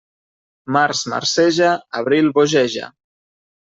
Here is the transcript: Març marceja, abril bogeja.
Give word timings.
Març 0.77 1.03
marceja, 1.13 1.69
abril 2.03 2.33
bogeja. 2.39 2.91